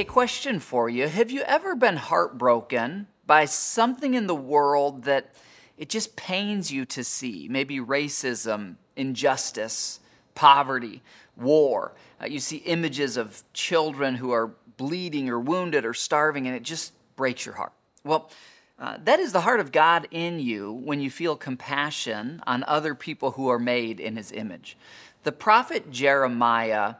Hey, 0.00 0.04
question 0.04 0.60
for 0.60 0.88
you. 0.88 1.08
Have 1.08 1.30
you 1.30 1.42
ever 1.42 1.76
been 1.76 1.98
heartbroken 1.98 3.06
by 3.26 3.44
something 3.44 4.14
in 4.14 4.28
the 4.28 4.34
world 4.34 5.04
that 5.04 5.34
it 5.76 5.90
just 5.90 6.16
pains 6.16 6.72
you 6.72 6.86
to 6.86 7.04
see? 7.04 7.48
Maybe 7.50 7.80
racism, 7.80 8.76
injustice, 8.96 10.00
poverty, 10.34 11.02
war. 11.36 11.92
Uh, 12.18 12.24
you 12.24 12.40
see 12.40 12.56
images 12.64 13.18
of 13.18 13.42
children 13.52 14.14
who 14.14 14.30
are 14.30 14.54
bleeding 14.78 15.28
or 15.28 15.38
wounded 15.38 15.84
or 15.84 15.92
starving, 15.92 16.46
and 16.46 16.56
it 16.56 16.62
just 16.62 16.94
breaks 17.14 17.44
your 17.44 17.56
heart. 17.56 17.74
Well, 18.02 18.30
uh, 18.78 18.96
that 19.04 19.20
is 19.20 19.32
the 19.32 19.42
heart 19.42 19.60
of 19.60 19.70
God 19.70 20.08
in 20.10 20.40
you 20.40 20.72
when 20.72 21.02
you 21.02 21.10
feel 21.10 21.36
compassion 21.36 22.42
on 22.46 22.64
other 22.66 22.94
people 22.94 23.32
who 23.32 23.50
are 23.50 23.58
made 23.58 24.00
in 24.00 24.16
his 24.16 24.32
image. 24.32 24.78
The 25.24 25.32
prophet 25.32 25.90
Jeremiah, 25.90 26.94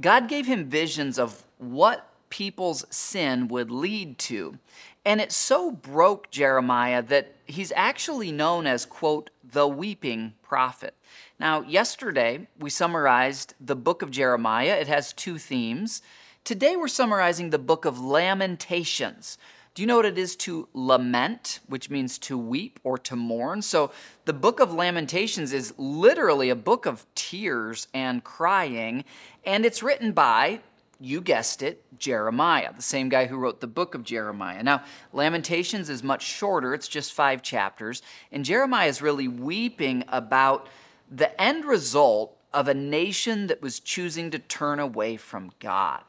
God 0.00 0.28
gave 0.28 0.46
him 0.46 0.66
visions 0.66 1.18
of 1.18 1.42
what 1.58 2.12
people's 2.34 2.84
sin 2.90 3.46
would 3.46 3.70
lead 3.70 4.18
to. 4.18 4.58
And 5.04 5.20
it 5.20 5.30
so 5.30 5.70
broke 5.70 6.32
Jeremiah 6.32 7.00
that 7.00 7.36
he's 7.46 7.72
actually 7.76 8.32
known 8.32 8.66
as, 8.66 8.84
quote, 8.84 9.30
the 9.44 9.68
weeping 9.68 10.34
prophet. 10.42 10.94
Now, 11.38 11.60
yesterday 11.60 12.48
we 12.58 12.70
summarized 12.70 13.54
the 13.60 13.76
book 13.76 14.02
of 14.02 14.10
Jeremiah. 14.10 14.74
It 14.80 14.88
has 14.88 15.12
two 15.12 15.38
themes. 15.38 16.02
Today 16.42 16.74
we're 16.74 16.88
summarizing 16.88 17.50
the 17.50 17.58
book 17.60 17.84
of 17.84 18.00
Lamentations. 18.00 19.38
Do 19.76 19.82
you 19.82 19.86
know 19.86 19.96
what 19.96 20.04
it 20.04 20.18
is 20.18 20.34
to 20.36 20.66
lament, 20.72 21.60
which 21.68 21.88
means 21.88 22.18
to 22.18 22.36
weep 22.36 22.80
or 22.82 22.98
to 22.98 23.14
mourn? 23.14 23.62
So, 23.62 23.92
the 24.24 24.32
book 24.32 24.58
of 24.58 24.74
Lamentations 24.74 25.52
is 25.52 25.72
literally 25.78 26.50
a 26.50 26.56
book 26.56 26.84
of 26.84 27.06
tears 27.14 27.86
and 27.94 28.24
crying, 28.24 29.04
and 29.44 29.64
it's 29.64 29.84
written 29.84 30.10
by 30.10 30.60
you 31.00 31.20
guessed 31.20 31.62
it, 31.62 31.82
Jeremiah, 31.98 32.72
the 32.74 32.82
same 32.82 33.08
guy 33.08 33.26
who 33.26 33.36
wrote 33.36 33.60
the 33.60 33.66
book 33.66 33.94
of 33.94 34.04
Jeremiah. 34.04 34.62
Now, 34.62 34.82
Lamentations 35.12 35.90
is 35.90 36.02
much 36.02 36.22
shorter, 36.22 36.74
it's 36.74 36.88
just 36.88 37.12
five 37.12 37.42
chapters, 37.42 38.02
and 38.32 38.44
Jeremiah 38.44 38.88
is 38.88 39.02
really 39.02 39.28
weeping 39.28 40.04
about 40.08 40.68
the 41.10 41.40
end 41.40 41.64
result 41.64 42.36
of 42.52 42.68
a 42.68 42.74
nation 42.74 43.48
that 43.48 43.60
was 43.60 43.80
choosing 43.80 44.30
to 44.30 44.38
turn 44.38 44.78
away 44.78 45.16
from 45.16 45.50
God. 45.58 46.00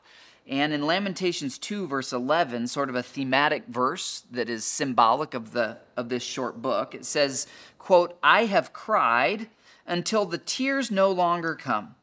And 0.47 0.73
in 0.73 0.86
Lamentations 0.86 1.58
2, 1.58 1.88
verse 1.88 2.13
11, 2.13 2.67
sort 2.67 2.89
of 2.89 2.95
a 2.95 3.02
thematic 3.02 3.66
verse 3.67 4.23
that 4.30 4.47
is 4.47 4.63
symbolic 4.63 5.33
of, 5.33 5.53
the, 5.53 5.78
of 5.97 6.09
this 6.09 6.22
short 6.22 6.61
book, 6.61 6.94
it 6.94 7.06
says, 7.06 7.47
quote, 7.80 8.16
I 8.22 8.45
have 8.45 8.72
cried 8.72 9.47
until 9.88 10.25
the 10.25 10.38
tears 10.38 10.91
no 10.91 11.11
longer 11.11 11.56
come. 11.56 11.95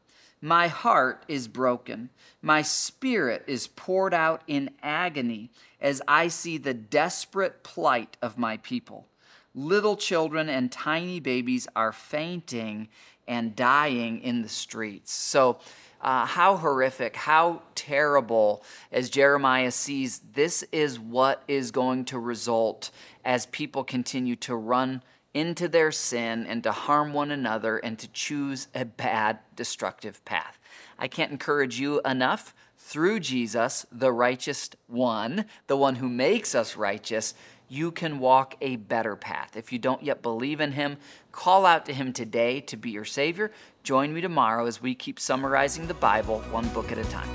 My 0.43 0.67
heart 0.67 1.23
is 1.29 1.47
broken. 1.47 2.09
My 2.41 2.63
spirit 2.63 3.45
is 3.47 3.67
poured 3.67 4.13
out 4.13 4.41
in 4.45 4.71
agony 4.83 5.51
as 5.79 6.01
I 6.05 6.27
see 6.27 6.57
the 6.57 6.73
desperate 6.73 7.63
plight 7.63 8.17
of 8.21 8.37
my 8.37 8.57
people. 8.57 9.07
Little 9.55 9.95
children 9.95 10.49
and 10.49 10.69
tiny 10.69 11.21
babies 11.21 11.69
are 11.77 11.93
fainting 11.93 12.89
and 13.25 13.55
dying 13.55 14.19
in 14.19 14.41
the 14.41 14.49
streets. 14.49 15.13
So, 15.13 15.59
uh, 16.01 16.25
how 16.25 16.57
horrific, 16.57 17.15
how 17.15 17.61
terrible, 17.73 18.65
as 18.91 19.09
Jeremiah 19.09 19.71
sees, 19.71 20.19
this 20.33 20.61
is 20.73 20.99
what 20.99 21.41
is 21.47 21.71
going 21.71 22.03
to 22.05 22.19
result 22.19 22.91
as 23.23 23.45
people 23.45 23.85
continue 23.85 24.35
to 24.35 24.57
run 24.57 25.03
into 25.33 25.67
their 25.67 25.91
sin 25.91 26.45
and 26.45 26.63
to 26.63 26.71
harm 26.71 27.13
one 27.13 27.31
another 27.31 27.77
and 27.77 27.97
to 27.99 28.07
choose 28.09 28.67
a 28.75 28.85
bad, 28.85 29.39
destructive 29.55 30.23
path. 30.25 30.59
I 30.99 31.07
can't 31.07 31.31
encourage 31.31 31.79
you 31.79 32.01
enough 32.05 32.53
through 32.77 33.21
Jesus, 33.21 33.85
the 33.91 34.11
righteous 34.11 34.69
one, 34.87 35.45
the 35.67 35.77
one 35.77 35.95
who 35.95 36.09
makes 36.09 36.53
us 36.53 36.75
righteous, 36.75 37.33
you 37.69 37.91
can 37.91 38.19
walk 38.19 38.55
a 38.61 38.75
better 38.75 39.15
path. 39.15 39.55
If 39.55 39.71
you 39.71 39.79
don't 39.79 40.03
yet 40.03 40.21
believe 40.21 40.59
in 40.59 40.73
him, 40.73 40.97
call 41.31 41.65
out 41.65 41.85
to 41.87 41.93
him 41.93 42.13
today 42.13 42.59
to 42.61 42.77
be 42.77 42.91
your 42.91 43.05
Savior. 43.05 43.51
Join 43.83 44.13
me 44.13 44.21
tomorrow 44.21 44.65
as 44.65 44.81
we 44.81 44.93
keep 44.93 45.19
summarizing 45.19 45.87
the 45.87 45.93
Bible 45.93 46.39
one 46.51 46.67
book 46.69 46.91
at 46.91 46.97
a 46.97 47.03
time. 47.05 47.29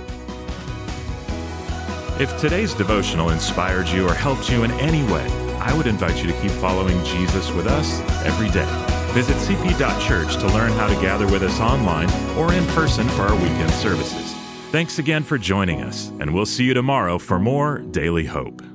If 2.20 2.38
today's 2.38 2.75
devotional 2.75 3.30
inspired 3.30 3.88
you 3.88 4.06
or 4.06 4.15
helped 4.15 4.50
you 4.50 4.65
in 4.65 4.70
any 4.72 5.03
way, 5.12 5.26
I 5.60 5.76
would 5.76 5.86
invite 5.86 6.22
you 6.22 6.30
to 6.30 6.41
keep 6.41 6.50
following 6.52 7.02
Jesus 7.04 7.50
with 7.52 7.66
us 7.66 8.00
every 8.24 8.50
day. 8.50 8.66
Visit 9.12 9.36
cp.church 9.36 10.36
to 10.36 10.46
learn 10.48 10.72
how 10.72 10.86
to 10.86 10.94
gather 11.00 11.26
with 11.26 11.42
us 11.42 11.60
online 11.60 12.10
or 12.36 12.52
in 12.52 12.66
person 12.69 13.08
for 13.08 13.22
our 13.22 13.34
weekend 13.34 13.70
services. 13.72 14.34
Thanks 14.70 14.98
again 14.98 15.22
for 15.22 15.38
joining 15.38 15.80
us, 15.80 16.08
and 16.20 16.34
we'll 16.34 16.47
see 16.47 16.64
you 16.64 16.74
tomorrow 16.74 17.18
for 17.18 17.38
more 17.38 17.78
Daily 17.78 18.26
Hope. 18.26 18.67